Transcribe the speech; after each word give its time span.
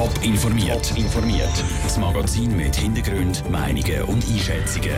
Top 0.00 0.24
informiert. 0.24 0.96
informiert. 0.96 1.52
Das 1.82 1.98
Magazin 1.98 2.56
mit 2.56 2.74
Hintergrund, 2.74 3.44
Meinungen 3.50 4.02
und 4.04 4.24
Einschätzungen. 4.26 4.96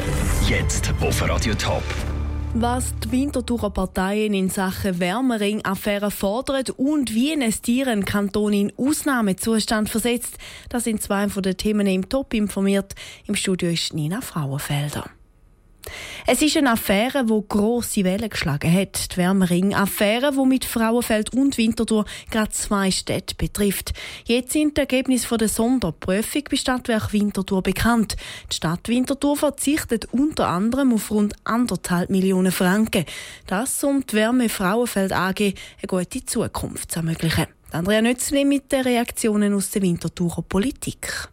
Jetzt 0.49 0.95
auf 1.01 1.29
Radio 1.29 1.55
Top. 1.55 1.83
Was 2.55 2.95
die 3.01 3.11
Winterthurer 3.11 3.71
Parteien 3.71 4.33
in 4.33 4.49
Sachen 4.49 5.01
Wärmering-Affäre 5.01 6.13
fordern 6.13 6.67
und 6.77 7.13
wie 7.17 7.33
ein 7.33 7.51
Tieren 7.51 8.05
Kanton 8.05 8.53
in 8.53 8.73
Ausnahmezustand 8.77 9.89
versetzt, 9.89 10.39
das 10.69 10.85
sind 10.85 11.03
zwei 11.03 11.29
von 11.29 11.43
den 11.43 11.57
Themen 11.57 11.89
im 11.89 12.09
Top 12.09 12.33
informiert. 12.33 12.95
Im 13.27 13.35
Studio 13.35 13.71
ist 13.71 13.95
Nina 13.95 14.21
Frauenfelder. 14.21 15.11
Es 16.27 16.41
ist 16.41 16.57
eine 16.57 16.73
Affäre, 16.73 17.25
die 17.25 17.43
grosse 17.49 18.05
Wellen 18.05 18.31
geschlagen 18.31 18.73
hat. 18.73 19.13
Die 19.13 19.17
Wärmering-Affäre, 19.17 20.33
die 20.33 20.47
mit 20.47 20.65
Frauenfeld 20.65 21.33
und 21.35 21.59
Winterthur 21.59 22.05
gerade 22.31 22.51
zwei 22.51 22.91
Städte 22.91 23.35
betrifft. 23.35 23.93
Jetzt 24.25 24.53
sind 24.53 24.77
die 24.77 24.83
Ergebnisse 24.83 25.37
der 25.37 25.49
Sonderprüfung 25.49 26.45
bei 26.51 26.57
Stadtwerk 26.57 27.13
Winterthur 27.13 27.63
bekannt. 27.63 28.17
Die 28.51 28.57
Stadt 28.57 28.89
Winterthur 28.89 29.37
verzichtet 29.37 30.07
unter 30.13 30.49
anderem 30.49 30.93
auf 30.93 31.11
rund 31.11 31.35
anderthalb 31.45 32.11
Millionen 32.11 32.53
Franken. 32.53 33.05
Das, 33.47 33.83
um 33.83 34.07
die 34.07 34.15
Wärme 34.15 34.49
Frauenfeld 34.49 35.13
AG 35.13 35.41
eine 35.41 35.55
gute 35.87 36.25
Zukunft 36.25 36.93
zu 36.93 37.01
ermöglichen. 37.01 37.47
Andrea 37.73 38.03
Nützli 38.03 38.45
mit 38.45 38.71
den 38.71 38.83
Reaktionen 38.83 39.55
aus 39.55 39.71
der 39.71 39.83
Winterthurer 39.83 40.43
Politik. 40.43 41.32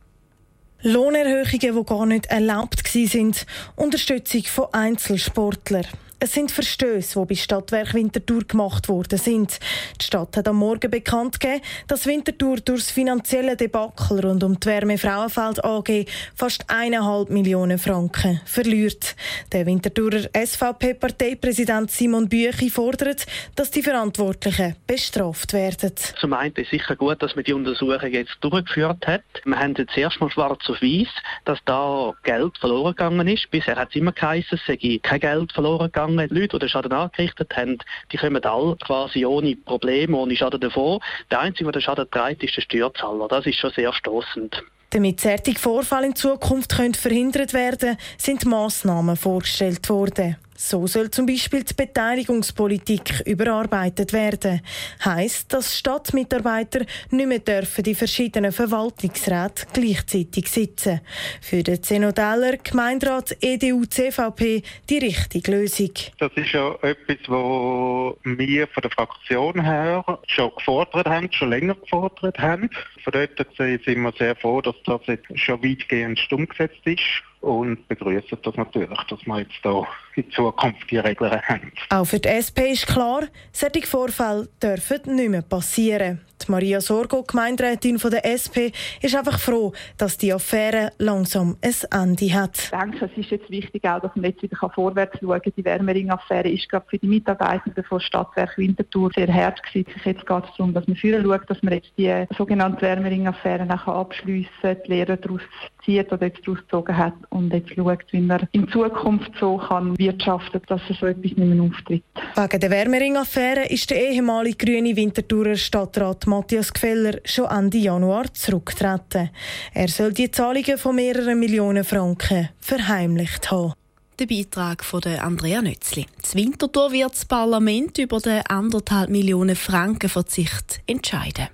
Lohnerhöhungen, 0.81 1.59
die 1.59 1.83
gar 1.85 2.05
nicht 2.05 2.27
erlaubt 2.27 2.83
waren, 2.85 3.35
Unterstützung 3.75 4.43
von 4.43 4.67
Einzelsportlern. 4.71 5.85
Es 6.21 6.33
sind 6.33 6.51
Verstöße, 6.51 7.17
die 7.17 7.25
bei 7.27 7.35
Stadtwerk 7.35 7.93
Winterthur 7.93 8.43
gemacht 8.43 8.89
worden 8.89 9.17
sind. 9.17 9.57
Die 10.01 10.03
Stadt 10.03 10.35
hat 10.35 10.49
am 10.49 10.57
Morgen 10.57 10.91
bekannt 10.91 11.39
gegeben, 11.39 11.61
dass 11.87 12.05
Winterthur 12.05 12.57
durch 12.57 12.81
das 12.81 12.91
finanzielle 12.91 13.55
Debakel 13.55 14.19
rund 14.19 14.43
um 14.43 14.59
die 14.59 14.67
Wärme 14.67 14.97
Frauenfeld 14.97 15.63
AG 15.63 16.05
fast 16.35 16.65
eineinhalb 16.67 17.29
Millionen 17.29 17.79
Franken 17.79 18.41
verliert. 18.43 19.15
Der 19.53 19.65
Winterthurer 19.65 20.27
SVP-Parteipräsident 20.33 21.89
Simon 21.89 22.27
Büchi 22.27 22.69
fordert, 22.69 23.25
dass 23.55 23.71
die 23.71 23.81
Verantwortlichen 23.81 24.75
bestraft 24.85 25.53
werden. 25.53 25.93
Zum 26.19 26.33
einen 26.33 26.53
ist 26.55 26.71
sicher 26.71 26.97
gut, 26.97 27.23
dass 27.23 27.35
man 27.35 27.45
die 27.45 27.53
Untersuchung 27.53 28.11
jetzt 28.11 28.35
durchgeführt 28.41 29.07
hat. 29.07 29.23
Wir 29.45 29.57
haben 29.57 29.73
jetzt 29.77 29.97
erstmal 29.97 30.29
schwarz 30.31 30.69
auf 30.69 30.81
weiß, 30.81 31.07
dass 31.45 31.59
da 31.63 32.13
Geld 32.23 32.57
verloren 32.57 32.91
gegangen 32.91 33.27
ist. 33.29 33.49
Bisher 33.51 33.77
hat 33.77 33.91
es 33.91 33.95
immer 33.95 34.11
geheißen, 34.11 34.59
es 34.59 34.65
sei 34.67 34.99
kein 35.01 35.21
Geld 35.21 35.53
verloren 35.53 35.85
gegangen 35.85 36.08
gegangen. 36.17 36.35
Leute, 36.35 36.47
die 36.57 36.59
den 36.59 36.69
Schaden 36.69 36.91
angerichtet 36.91 37.55
haben, 37.55 37.77
die 38.11 38.17
kommen 38.17 38.43
alle 38.43 38.75
quasi 38.77 39.25
ohne 39.25 39.55
Probleme, 39.55 40.17
ohne 40.17 40.35
Schaden 40.35 40.59
davor. 40.59 40.99
Der 41.31 41.41
Einzige, 41.41 41.65
der 41.65 41.73
den 41.73 41.81
Schaden 41.81 42.09
trägt, 42.11 42.43
ist 42.43 42.55
der 42.55 42.61
Steuerzahler. 42.61 43.27
Das 43.27 43.45
ist 43.45 43.59
schon 43.59 43.71
sehr 43.71 43.93
stoßend. 43.93 44.63
Damit 44.91 45.19
solche 45.19 45.53
Vorfälle 45.53 46.07
in 46.07 46.15
Zukunft 46.15 46.73
verhindert 46.73 47.53
werden 47.53 47.79
können, 47.79 47.97
sind 48.17 48.45
Massnahmen 48.45 49.15
vorgestellt 49.15 49.87
worden. 49.89 50.37
So 50.61 50.87
soll 50.87 51.09
zum 51.09 51.25
Beispiel 51.25 51.63
die 51.63 51.73
Beteiligungspolitik 51.73 53.21
überarbeitet 53.25 54.11
werden. 54.11 54.59
Heißt, 55.05 55.53
dass 55.53 55.77
Stadtmitarbeiter 55.77 56.85
nicht 57.11 57.27
mehr 57.27 57.39
dürfen 57.39 57.81
die 57.81 57.95
verschiedenen 57.95 58.51
Verwaltungsräte 58.51 59.67
gleichzeitig 59.71 60.49
sitzen. 60.49 60.99
Für 61.39 61.63
den 61.63 61.81
Zenodeller 61.81 62.57
Gemeinderat 62.57 63.37
EDU-CVP 63.39 64.63
die 64.89 64.97
richtige 64.97 65.49
Lösung. 65.49 65.91
Das 66.17 66.33
ist 66.35 66.51
ja 66.51 66.75
etwas, 66.81 67.17
was 67.27 68.15
wir 68.25 68.67
von 68.67 68.81
der 68.81 68.91
Fraktion 68.91 69.63
her 69.63 70.03
schon 70.27 70.51
gefordert 70.57 71.07
haben, 71.07 71.31
schon 71.31 71.51
länger 71.51 71.75
gefordert 71.75 72.37
haben. 72.37 72.69
Von 73.05 73.13
dort 73.13 73.55
sind 73.57 74.01
wir 74.01 74.13
sehr 74.19 74.35
froh, 74.35 74.59
dass 74.59 74.75
das 74.85 74.99
jetzt 75.07 75.39
schon 75.39 75.63
weitgehend 75.63 76.19
umgesetzt 76.33 76.81
ist 76.83 77.23
und 77.41 77.87
begrüßen 77.87 78.37
das 78.43 78.55
natürlich, 78.55 78.89
dass 79.09 79.25
wir 79.25 79.39
jetzt 79.39 79.59
da 79.63 79.87
in 80.15 80.29
Zukunft 80.31 80.91
die 80.91 80.97
Regeln 80.97 81.41
haben. 81.41 81.71
Auch 81.89 82.05
für 82.05 82.19
die 82.19 82.27
SP 82.27 82.71
ist 82.71 82.87
klar, 82.87 83.23
solche 83.51 83.87
Vorfälle 83.87 84.49
dürfen 84.61 85.15
nicht 85.15 85.29
mehr 85.29 85.41
passieren. 85.41 86.21
Die 86.45 86.51
Maria 86.51 86.81
Sorgo, 86.81 87.23
Gemeinderätin 87.23 87.97
der 87.97 88.25
SP, 88.25 88.71
ist 89.01 89.15
einfach 89.15 89.39
froh, 89.39 89.73
dass 89.97 90.17
die 90.17 90.33
Affäre 90.33 90.91
langsam 90.97 91.57
ein 91.61 91.75
Ende 91.91 92.33
hat. 92.33 92.57
Ich 92.57 92.69
denke, 92.69 93.05
es 93.05 93.17
ist 93.17 93.31
jetzt 93.31 93.49
wichtig, 93.49 93.85
auch, 93.85 93.99
dass 94.01 94.15
man 94.15 94.25
jetzt 94.25 94.41
wieder 94.41 94.57
vorwärts 94.73 95.19
schauen 95.19 95.41
kann. 95.41 95.53
Die 95.55 95.65
Wärmering-Affäre 95.65 96.49
ist 96.49 96.69
gerade 96.69 96.85
für 96.89 96.97
die 96.97 97.07
Mitarbeitenden 97.07 97.83
von 97.83 97.99
Stadtwerk 97.99 98.57
Winterthur 98.57 99.11
sehr 99.15 99.31
hart 99.33 99.61
gewesen. 99.63 99.89
Jetzt 100.03 100.25
geht 100.25 100.43
es 100.43 100.57
darum, 100.57 100.73
dass 100.73 100.87
man 100.87 100.95
führen 100.95 101.23
schaut, 101.23 101.49
dass 101.49 101.61
man 101.61 101.73
jetzt 101.73 101.91
die 101.97 102.25
sogenannte 102.37 102.81
Wärmering-Affäre 102.81 103.67
abschliessen 103.69 104.49
kann, 104.61 104.77
die 104.85 104.91
Lehre 104.91 105.17
daraus 105.17 105.41
zieht 105.85 106.11
oder 106.11 106.27
jetzt 106.27 106.45
daraus 106.45 106.59
gezogen 106.59 106.97
hat 106.97 107.13
und 107.29 107.53
jetzt 107.53 107.69
schaut, 107.73 108.05
wie 108.11 108.21
man 108.21 108.47
in 108.51 108.67
Zukunft 108.69 109.31
so 109.39 109.57
kann 109.57 109.97
wirtschaften, 109.97 110.61
dass 110.67 110.81
so 110.87 111.05
etwas 111.05 111.23
nicht 111.23 111.37
mehr 111.37 111.63
auftritt. 111.63 112.03
Wegen 112.35 112.59
der 112.59 112.69
Wärmering-Affäre 112.69 113.65
ist 113.67 113.89
der 113.89 114.09
ehemalige 114.09 114.65
grüne 114.65 114.95
Winterthurer 114.95 115.55
Stadtrat 115.55 116.27
Matthias 116.29 116.71
Gfeller 116.71 117.19
schon 117.25 117.45
Ende 117.45 117.79
Januar 117.79 118.33
zurücktreten. 118.33 119.31
Er 119.73 119.87
soll 119.87 120.13
die 120.13 120.31
Zahlungen 120.31 120.77
von 120.77 120.95
mehreren 120.95 121.39
Millionen 121.39 121.83
Franken 121.83 122.49
verheimlicht 122.59 123.51
haben. 123.51 123.73
Der 124.19 124.27
Beitrag 124.27 124.83
von 124.83 125.03
Andrea 125.03 125.61
Nötzli. 125.61 126.05
Das 126.21 126.35
Winterthur 126.35 126.91
wird 126.91 127.11
das 127.11 127.25
Parlament 127.25 127.97
über 127.97 128.19
den 128.19 128.45
anderthalb 128.45 129.09
Millionen 129.09 129.55
Franken 129.55 130.09
Verzicht 130.09 130.81
entscheiden. 130.85 131.47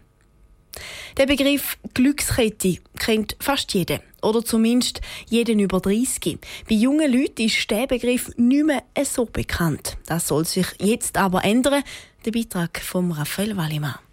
Der 1.18 1.28
Begriff 1.28 1.78
Glückskette 1.94 2.80
kennt 3.00 3.38
fast 3.40 3.74
jeder. 3.74 4.02
Oder 4.22 4.44
zumindest 4.44 5.00
jeden 5.30 5.60
über 5.60 5.80
30. 5.80 6.40
Bei 6.68 6.76
jungen 6.76 7.12
Leuten 7.12 7.44
ist 7.44 7.70
der 7.70 7.88
Begriff 7.88 8.32
nicht 8.36 8.66
mehr 8.66 8.84
so 9.04 9.26
bekannt. 9.26 9.98
Das 10.08 10.28
soll 10.28 10.46
sich 10.46 10.68
jetzt 10.80 11.18
aber 11.18 11.46
ändern. 11.46 11.84
Der 12.26 12.32
Beitrag 12.32 12.82
von 12.82 13.12
Raphael 13.12 13.56
Wallimann. 13.56 14.05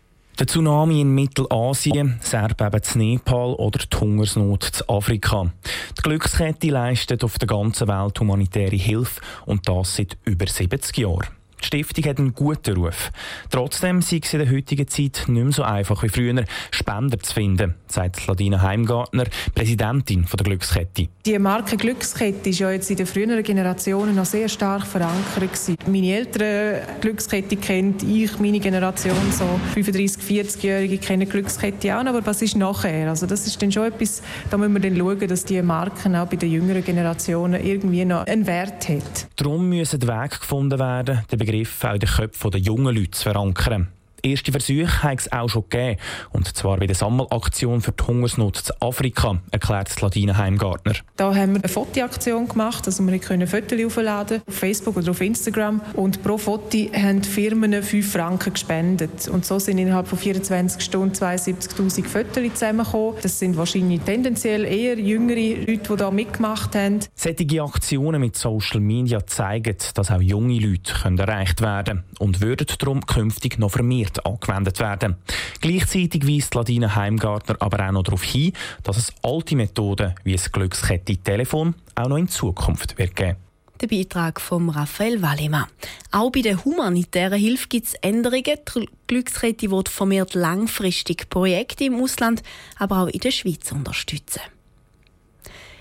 Der 0.42 0.48
Tsunami 0.48 1.02
in 1.02 1.14
Mittelasien, 1.14 2.18
das 2.20 2.32
Erdbeben 2.32 2.80
in 2.94 3.12
Nepal 3.12 3.54
oder 3.54 3.78
die 3.78 3.96
Hungersnot 3.96 4.72
in 4.80 4.88
Afrika. 4.88 5.52
Die 5.96 6.02
Glückskette 6.02 6.66
leistet 6.66 7.22
auf 7.22 7.38
der 7.38 7.46
ganzen 7.46 7.86
Welt 7.86 8.18
humanitäre 8.18 8.74
Hilfe 8.74 9.20
und 9.46 9.68
das 9.68 9.94
seit 9.94 10.18
über 10.24 10.48
70 10.48 10.98
Jahren. 10.98 11.28
Die 11.72 11.78
Stiftung 11.78 12.04
hat 12.04 12.18
einen 12.18 12.34
guten 12.34 12.76
Ruf. 12.76 13.10
Trotzdem 13.50 14.02
sei 14.02 14.20
es 14.22 14.34
in 14.34 14.40
der 14.40 14.50
heutigen 14.50 14.86
Zeit 14.88 15.24
nicht 15.26 15.42
mehr 15.42 15.52
so 15.52 15.62
einfach 15.62 16.02
wie 16.02 16.10
früher, 16.10 16.44
Spender 16.70 17.18
zu 17.18 17.32
finden, 17.32 17.74
sagt 17.86 18.26
Ladina 18.26 18.60
Heimgartner, 18.60 19.24
Präsidentin 19.54 20.26
der 20.30 20.44
Glückskette. 20.44 21.08
Die 21.24 21.38
Marke 21.38 21.78
Glückskette 21.78 22.50
ist 22.50 22.58
ja 22.58 22.70
jetzt 22.70 22.90
in 22.90 22.96
den 22.96 23.06
früheren 23.06 23.42
Generationen 23.42 24.14
noch 24.14 24.26
sehr 24.26 24.50
stark 24.50 24.86
verankert. 24.86 25.22
Gewesen. 25.40 25.76
Meine 25.86 26.14
Eltern 26.14 26.82
Glückskette 27.00 27.56
kennt, 27.56 28.02
ich, 28.02 28.38
meine 28.38 28.60
Generation, 28.60 29.16
so 29.30 29.44
35-, 29.74 30.18
40-Jährige 30.20 30.98
kennen 30.98 31.28
Glückskette 31.28 31.96
auch, 31.96 32.04
aber 32.04 32.24
was 32.26 32.42
ist 32.42 32.54
nachher? 32.54 33.08
Also 33.08 33.26
das 33.26 33.46
ist 33.46 33.62
dann 33.62 33.72
schon 33.72 33.84
etwas, 33.84 34.22
da 34.50 34.58
müssen 34.58 34.74
wir 34.74 34.80
dann 34.80 34.96
schauen, 34.96 35.26
dass 35.26 35.44
die 35.44 35.62
Marken 35.62 36.16
auch 36.16 36.26
bei 36.26 36.36
den 36.36 36.50
jüngeren 36.50 36.84
Generationen 36.84 37.64
irgendwie 37.64 38.04
noch 38.04 38.26
einen 38.26 38.46
Wert 38.46 38.88
hat. 38.88 39.28
Darum 39.36 39.70
müssen 39.70 40.02
Wege 40.02 40.38
gefunden 40.38 40.78
werden, 40.78 41.22
den 41.30 41.38
Begriff 41.38 41.61
auch 41.82 41.94
in 41.94 42.00
den 42.00 42.08
Köpfen 42.08 42.50
der 42.50 42.60
jungen 42.60 42.94
Leute 42.94 43.10
zu 43.10 43.22
verankern. 43.24 43.88
Erste 44.24 44.52
Versuche 44.52 45.02
hat 45.02 45.18
es 45.18 45.32
auch 45.32 45.48
schon 45.48 45.64
gegeben. 45.68 45.98
Und 46.30 46.46
zwar 46.56 46.76
bei 46.76 46.86
der 46.86 46.94
Sammelaktion 46.94 47.80
für 47.80 47.90
die 47.90 48.04
Hungersnot 48.04 48.56
zu 48.56 48.72
Afrika, 48.80 49.40
erklärt 49.50 50.00
Ladine 50.00 50.38
Heimgartner. 50.38 50.94
Da 51.16 51.34
haben 51.34 51.54
wir 51.54 51.60
eine 51.60 51.68
Fotoaktion 51.68 52.46
gemacht, 52.46 52.86
also 52.86 53.04
wir 53.04 53.18
können 53.18 53.48
Fotos 53.48 53.84
aufladen 53.84 54.42
auf 54.46 54.54
Facebook 54.54 54.96
oder 54.96 55.10
auf 55.10 55.20
Instagram. 55.20 55.80
Und 55.94 56.22
pro 56.22 56.38
Foto 56.38 56.78
haben 56.94 57.24
Firmen 57.24 57.82
5 57.82 58.12
Franken 58.12 58.52
gespendet. 58.52 59.26
Und 59.28 59.44
so 59.44 59.58
sind 59.58 59.78
innerhalb 59.78 60.06
von 60.06 60.18
24 60.18 60.80
Stunden 60.82 61.16
72'000 61.16 62.06
Fotos 62.06 62.54
zusammengekommen. 62.54 63.16
Das 63.22 63.40
sind 63.40 63.56
wahrscheinlich 63.56 64.02
tendenziell 64.02 64.64
eher 64.64 65.00
jüngere 65.00 65.66
Leute, 65.66 65.78
die 65.78 65.96
da 65.96 66.12
mitgemacht 66.12 66.76
haben. 66.76 67.00
Solche 67.16 67.62
Aktionen 67.62 68.20
mit 68.20 68.36
Social 68.36 68.78
Media 68.78 69.26
zeigen, 69.26 69.76
dass 69.94 70.12
auch 70.12 70.20
junge 70.20 70.60
Leute 70.60 70.92
erreicht 71.18 71.60
werden 71.60 72.04
können 72.04 72.04
und 72.20 72.40
würden 72.40 72.66
darum 72.78 73.04
künftig 73.04 73.58
noch 73.58 73.72
vermehrt 73.72 74.11
Projekte 74.12 74.26
angewendet 74.26 74.80
werden. 74.80 75.16
Gleichzeitig 75.60 76.26
weist 76.26 76.54
Ladine 76.54 76.94
Heimgartner 76.94 77.56
aber 77.60 77.86
auch 77.86 77.92
noch 77.92 78.02
darauf 78.02 78.22
hin, 78.22 78.52
dass 78.82 78.96
es 78.96 79.12
alte 79.22 79.56
Methoden 79.56 80.14
wie 80.24 80.32
das 80.32 80.50
Glückskette-Telefon 80.52 81.74
auch 81.94 82.08
noch 82.08 82.16
in 82.16 82.28
Zukunft 82.28 82.98
wird 82.98 83.16
geben. 83.16 83.36
Der 83.80 83.88
Beitrag 83.88 84.40
von 84.40 84.68
Raphael 84.68 85.22
Wallimann. 85.22 85.66
Auch 86.12 86.30
bei 86.30 86.40
der 86.40 86.64
humanitären 86.64 87.38
Hilfe 87.38 87.66
gibt 87.68 87.88
es 87.88 87.94
Änderungen. 87.94 88.44
Die 88.76 88.88
Glückskette 89.08 89.70
wird 89.72 89.88
vermehrt 89.88 90.34
langfristig 90.34 91.28
Projekte 91.28 91.84
im 91.84 92.00
Ausland, 92.00 92.44
aber 92.78 93.02
auch 93.02 93.08
in 93.08 93.18
der 93.18 93.32
Schweiz 93.32 93.72
unterstützen. 93.72 94.40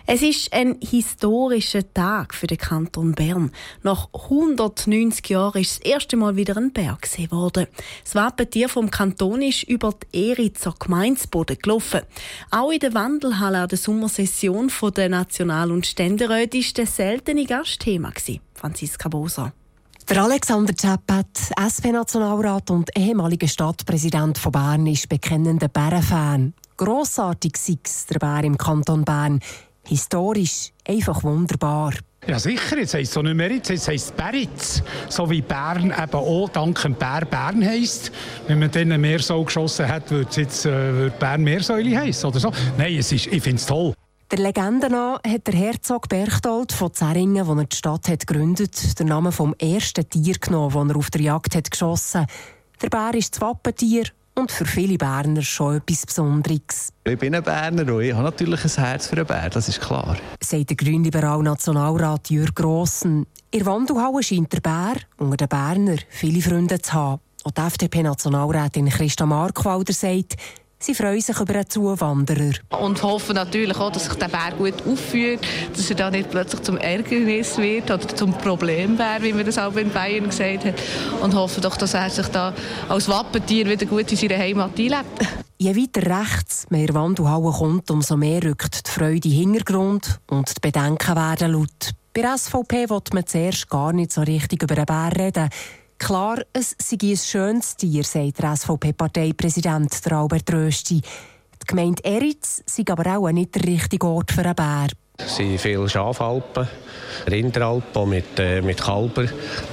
Es 0.06 0.22
ist 0.22 0.52
ein 0.52 0.78
historischer 0.82 1.94
Tag 1.94 2.34
für 2.34 2.48
den 2.48 2.58
Kanton 2.58 3.14
Bern. 3.14 3.52
Nach 3.84 4.10
190 4.14 5.30
Jahren 5.30 5.62
ist 5.62 5.80
das 5.80 5.92
erste 5.92 6.18
Mal 6.18 6.36
wieder 6.36 6.58
ein 6.58 6.74
Berg 6.74 7.04
gesehen 7.04 7.32
worden. 7.32 7.68
Das 8.04 8.16
Wappentier 8.16 8.68
vom 8.68 8.90
Kanton 8.90 9.42
ist 9.42 9.64
über 9.64 9.94
die 10.14 10.30
Eritzer 10.30 10.74
Gemeinsboden 10.80 11.58
gelaufen. 11.62 12.02
Auch 12.50 12.72
in 12.72 12.80
der 12.80 12.94
Wandelhalle 12.94 13.60
an 13.60 13.70
der 13.70 13.78
Sommersession 13.78 14.72
der 14.96 15.10
National- 15.10 15.72
und 15.72 15.86
Ständeräte 15.86 16.58
war 16.58 16.74
das 16.76 16.96
seltene 16.96 17.46
Gastthema. 17.46 18.12
Franziska 18.56 19.10
Boser. 19.10 19.54
Der 20.10 20.24
Alexander 20.24 20.76
Zeppet, 20.76 21.54
SP-Nationalrat 21.56 22.70
und 22.72 22.90
ehemaliger 22.98 23.48
Stadtpräsident 23.48 24.38
von 24.38 24.52
Bern, 24.52 24.88
ist 24.88 25.08
bekennender 25.08 25.68
Bärenfan. 25.68 26.54
Grossartig 26.76 27.56
sei 27.58 27.78
der 28.10 28.20
Bär 28.20 28.44
im 28.44 28.58
Kanton 28.58 29.06
Bern 29.06 29.40
historisch 29.88 30.72
einfach 30.88 31.24
wunderbar. 31.24 31.94
Ja 32.28 32.38
sicher, 32.38 32.78
jetzt 32.78 32.94
heisst 32.94 33.10
es 33.10 33.14
so 33.16 33.22
nicht 33.24 33.36
mehr 33.36 33.52
jetzt, 33.52 33.70
jetzt 33.70 33.88
heisst 33.88 34.12
es 34.12 34.12
Beritz. 34.12 34.84
So 35.10 35.28
wie 35.30 35.42
Bern 35.42 35.86
eben 35.92 36.14
auch 36.14 36.50
dank 36.50 36.80
dem 36.82 36.94
Bär 36.94 37.26
Bern 37.26 37.66
heisst. 37.66 38.12
Wenn 38.48 38.60
man 38.60 38.70
dann 38.70 39.02
mehr 39.02 39.20
so 39.20 39.44
geschossen 39.44 39.88
hat, 39.88 40.12
würde 40.12 40.30
es 40.30 40.36
jetzt 40.36 40.66
äh, 40.68 40.94
würde 40.94 41.16
Bern 41.18 41.44
Meersäule 41.44 41.98
heißen 41.98 42.30
oder 42.30 42.40
so. 42.40 42.52
Nein, 42.78 42.98
es 42.98 43.12
ist, 43.12 43.26
ich 43.26 43.42
finde 43.42 43.58
es 43.58 43.66
toll. 43.66 43.96
Der 44.30 44.40
Legende 44.40 44.90
nach 44.90 45.20
hat 45.28 45.48
der 45.48 45.56
Herzog 45.56 46.08
Berchtold 46.08 46.72
von 46.72 46.94
Zeringen, 46.94 47.48
wo 47.48 47.54
er 47.54 47.66
die 47.66 47.76
Stadt 47.76 48.08
hat 48.08 48.28
gegründet, 48.28 49.00
den 49.00 49.08
Namen 49.08 49.32
vom 49.32 49.56
ersten 49.60 50.08
Tier 50.08 50.36
genommen, 50.36 50.74
das 50.74 50.96
er 50.96 50.98
auf 50.98 51.10
der 51.10 51.22
Jagd 51.22 51.56
hat 51.56 51.72
geschossen. 51.72 52.28
Der 52.82 52.90
Bär 52.90 53.14
ist 53.16 53.34
das 53.34 53.42
Wappentier 53.42 54.06
und 54.36 54.52
für 54.52 54.66
viele 54.66 54.98
Berner 54.98 55.42
schon 55.42 55.78
etwas 55.78 56.06
Besonderes. 56.06 56.94
Ich 57.04 57.18
bin 57.18 57.36
ein 57.36 57.44
Berner 57.44 57.94
und 57.94 58.02
ich 58.02 58.14
habe 58.14 58.24
natürlich 58.24 58.64
ein 58.64 58.84
Herz 58.84 59.08
für 59.08 59.18
einen 59.18 59.26
Bär, 59.26 59.50
das 59.50 59.68
ist 59.68 59.82
klar. 59.82 60.18
Sagt 60.42 60.70
der 60.70 60.78
grünliberal 60.78 61.42
Nationalrat 61.44 62.30
Jürg 62.30 62.56
Grossen. 62.56 63.26
In 63.52 63.66
Wandelhalle 63.66 64.24
scheint 64.24 64.54
der 64.54 64.62
Bär 64.62 64.96
unter 65.18 65.38
den 65.38 65.50
Berner 65.50 65.98
viele 66.10 66.42
Freunde 66.42 66.82
zu 66.82 66.94
haben. 66.94 67.22
Und 67.44 67.58
die 67.58 67.62
FDP-Nationalrätin 67.62 68.90
Christa 68.90 69.26
Markwalder 69.26 69.94
sagt, 69.94 70.36
Sie 70.84 70.96
freuen 70.96 71.22
sich 71.22 71.40
über 71.40 71.54
einen 71.54 71.70
Zuwanderer. 71.70 72.54
Und 72.72 73.04
hoffen 73.04 73.36
natürlich 73.36 73.78
auch, 73.78 73.92
dass 73.92 74.06
sich 74.06 74.16
der 74.16 74.30
Bär 74.30 74.52
gut 74.58 74.74
aufführt, 74.88 75.42
dass 75.76 75.88
er 75.92 75.96
da 75.96 76.10
nicht 76.10 76.32
plötzlich 76.32 76.64
zum 76.64 76.78
Ärgernis 76.78 77.60
wird 77.60 77.92
oder 77.92 78.08
zum 78.08 78.34
Problembär, 78.34 79.22
wie 79.22 79.32
man 79.32 79.46
das 79.46 79.60
auch 79.60 79.76
in 79.76 79.92
Bayern 79.92 80.28
gesagt 80.28 80.66
hat. 80.66 80.74
Und 81.22 81.36
hoffen 81.36 81.62
doch, 81.62 81.78
dass 81.78 81.94
er 81.94 82.10
sich 82.10 82.28
da 82.30 82.52
als 82.90 83.08
Wappentier 83.08 83.70
wieder 83.70 83.86
gut 83.86 84.12
in 84.12 84.18
seiner 84.18 84.40
Heimat 84.40 84.72
einlebt. 84.72 85.06
Je 85.60 85.76
weiter 85.76 86.20
rechts 86.20 86.66
mehr 86.72 86.92
Wandelhalle 86.96 87.52
kommt, 87.52 87.92
umso 87.92 88.18
mehr 88.18 88.42
rückt 88.42 88.88
die 88.88 88.90
Freude 88.90 89.16
in 89.16 89.22
den 89.22 89.32
Hintergrund 89.32 90.20
und 90.32 90.50
die 90.50 90.60
Bedenken 90.60 91.16
werden 91.16 91.52
laut. 91.52 91.92
Bei 92.12 92.22
der 92.22 92.40
SVP 92.40 92.90
will 92.90 93.02
man 93.14 93.28
zuerst 93.28 93.70
gar 93.70 93.94
nicht 93.94 94.12
so 94.12 94.22
richtig 94.22 94.64
über 94.64 94.74
den 94.74 94.86
Bär 94.86 95.12
reden. 95.16 95.50
Klar, 96.02 96.40
es 96.52 96.76
sei 96.80 96.98
ein 97.04 97.16
schönes 97.16 97.76
Tier, 97.78 98.04
sagt 98.04 98.42
der 98.42 98.56
SVP-Parteipräsident 98.56 100.12
Albert 100.12 100.52
Rösti. 100.52 101.00
Die 101.00 101.68
Gemeinde 101.68 102.04
Eritz 102.04 102.64
sei 102.66 102.84
aber 102.90 103.18
auch 103.18 103.30
nicht 103.30 103.54
der 103.54 103.66
richtige 103.66 104.08
Ort 104.08 104.32
für 104.32 104.42
einen 104.42 104.56
Bär. 104.56 104.88
Es 105.20 105.36
sind 105.36 105.62
viele 105.62 105.88
Schafalpen, 105.88 106.68
Rinderalpen 107.30 108.10
mit, 108.10 108.40
äh, 108.40 108.64
mit 108.64 108.82
Kalber. 108.82 109.26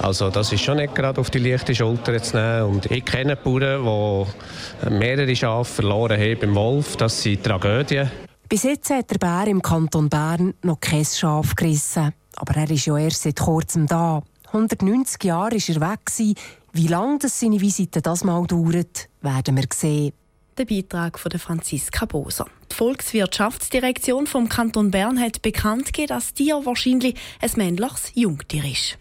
Also 0.03 0.29
das 0.29 0.53
ist 0.53 0.63
schon 0.63 0.77
nicht 0.77 0.93
gerade 0.93 1.19
auf 1.19 1.31
die 1.31 1.39
leichte 1.39 1.73
Schulter 1.73 2.21
zu 2.21 2.37
nehmen. 2.37 2.75
Und 2.75 2.91
ich 2.91 3.03
kenne 3.03 3.35
Bauern, 3.35 4.27
die 4.85 4.89
mehrere 4.91 5.35
Schafe 5.35 5.81
verloren 5.81 6.21
haben 6.21 6.39
beim 6.39 6.53
Wolf. 6.53 6.95
Das 6.97 7.23
sind 7.23 7.43
Tragödien. 7.43 8.11
Bis 8.47 8.61
jetzt 8.63 8.91
hat 8.91 9.09
der 9.09 9.17
Bär 9.17 9.47
im 9.47 9.63
Kanton 9.63 10.09
Bern 10.09 10.53
noch 10.61 10.79
kein 10.79 11.05
Schaf 11.05 11.55
gerissen. 11.55 12.13
Aber 12.35 12.55
er 12.55 12.69
ist 12.69 12.85
ja 12.85 12.97
erst 12.97 13.23
seit 13.23 13.39
kurzem 13.39 13.87
da. 13.87 14.21
190 14.51 15.23
Jahre 15.23 15.55
war 15.55 15.67
er 15.67 15.91
weg. 15.91 16.37
Wie 16.71 16.87
lange 16.87 17.19
seine 17.27 17.59
Visite 17.59 18.01
das 18.01 18.23
mal 18.23 18.45
dauert, 18.45 19.09
werden 19.21 19.57
wir 19.57 19.65
sehen. 19.73 20.13
Der 20.57 20.65
Beitrag 20.65 21.17
von 21.17 21.31
Franziska 21.31 22.05
Boser. 22.05 22.45
Die 22.71 22.75
Volkswirtschaftsdirektion 22.75 24.27
vom 24.27 24.49
Kanton 24.49 24.91
Bern 24.91 25.19
hat 25.19 25.41
bekannt 25.41 25.85
gegeben, 25.85 26.09
dass 26.09 26.33
Tier 26.33 26.61
wahrscheinlich 26.65 27.15
ein 27.41 27.51
männliches 27.55 28.11
Jungtier 28.13 28.65
ist. 28.65 28.97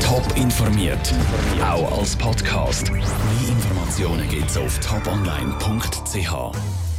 Top 0.00 0.24
informiert, 0.36 1.12
auch 1.60 1.98
als 1.98 2.14
Podcast. 2.14 2.92
Mehr 2.92 3.02
Informationen 3.48 4.28
gibt's 4.28 4.56
auf 4.56 4.78
toponline.ch. 4.78 6.85